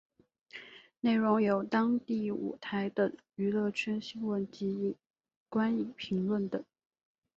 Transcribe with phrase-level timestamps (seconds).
[1.01, 4.95] 内容有当地舞台等娱乐圈新闻及
[5.47, 6.65] 观影评论等。